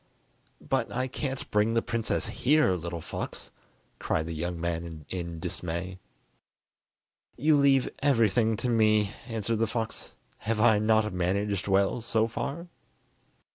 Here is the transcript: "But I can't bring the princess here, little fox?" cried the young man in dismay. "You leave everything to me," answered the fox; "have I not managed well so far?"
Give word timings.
"But 0.67 0.91
I 0.91 1.07
can't 1.07 1.51
bring 1.51 1.75
the 1.75 1.83
princess 1.83 2.25
here, 2.29 2.71
little 2.73 3.01
fox?" 3.01 3.51
cried 3.99 4.25
the 4.25 4.33
young 4.33 4.59
man 4.59 5.05
in 5.11 5.39
dismay. 5.39 5.99
"You 7.37 7.55
leave 7.55 7.87
everything 7.99 8.57
to 8.57 8.69
me," 8.71 9.11
answered 9.27 9.59
the 9.59 9.67
fox; 9.67 10.13
"have 10.39 10.59
I 10.59 10.79
not 10.79 11.13
managed 11.13 11.67
well 11.67 12.01
so 12.01 12.27
far?" 12.27 12.65